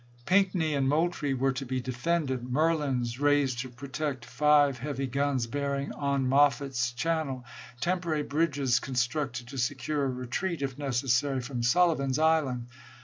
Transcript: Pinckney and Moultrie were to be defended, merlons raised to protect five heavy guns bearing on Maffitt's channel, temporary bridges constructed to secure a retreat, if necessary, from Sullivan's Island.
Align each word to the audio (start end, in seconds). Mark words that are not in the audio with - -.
Pinckney 0.25 0.73
and 0.73 0.89
Moultrie 0.89 1.35
were 1.35 1.51
to 1.51 1.63
be 1.63 1.79
defended, 1.79 2.41
merlons 2.41 3.19
raised 3.19 3.59
to 3.59 3.69
protect 3.69 4.25
five 4.25 4.79
heavy 4.79 5.05
guns 5.05 5.45
bearing 5.45 5.93
on 5.93 6.27
Maffitt's 6.27 6.91
channel, 6.93 7.45
temporary 7.79 8.23
bridges 8.23 8.79
constructed 8.79 9.47
to 9.49 9.59
secure 9.59 10.03
a 10.05 10.09
retreat, 10.09 10.63
if 10.63 10.75
necessary, 10.79 11.39
from 11.39 11.61
Sullivan's 11.61 12.17
Island. 12.17 12.65